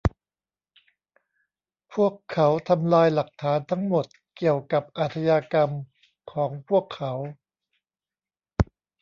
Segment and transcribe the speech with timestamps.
[1.93, 4.05] พวกเขาทำลายหลักฐานทั้งหมด
[4.37, 5.69] เกี่ยวกับอาชญากรรม
[6.31, 7.13] ของพวกเขา